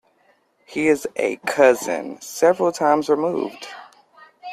[0.65, 3.67] He is a cousin, several times removed.